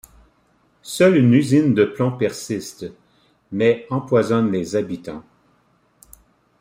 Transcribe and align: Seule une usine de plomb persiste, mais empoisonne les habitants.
Seule 0.81 1.17
une 1.17 1.33
usine 1.35 1.75
de 1.75 1.85
plomb 1.85 2.13
persiste, 2.17 2.91
mais 3.51 3.85
empoisonne 3.91 4.51
les 4.51 4.75
habitants. 4.75 5.23